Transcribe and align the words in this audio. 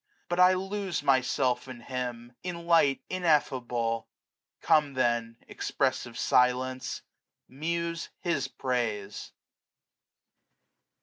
But 0.29 0.39
I 0.39 0.53
lose 0.55 1.03
Myself 1.03 1.67
in 1.67 1.81
Him, 1.81 2.33
in 2.41 2.65
Light 2.65 3.03
ineffable! 3.11 4.07
Come 4.59 4.93
then, 4.95 5.37
expressive 5.47 6.17
silence, 6.17 7.03
muse 7.47 8.09
his 8.19 8.47
praise. 8.47 9.31